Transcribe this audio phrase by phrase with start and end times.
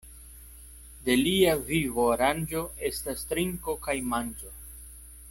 [1.09, 4.55] De lia vivo aranĝo estas trinko kaj manĝo.